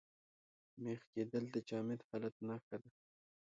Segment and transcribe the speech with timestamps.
[0.83, 2.89] مېخ کېدل د جامد حالت نخښه ده.